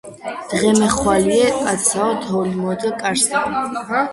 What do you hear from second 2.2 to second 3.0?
თოვლი მოადგა